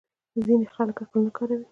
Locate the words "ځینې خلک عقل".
0.45-1.19